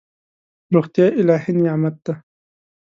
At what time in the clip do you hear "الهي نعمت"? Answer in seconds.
1.21-1.95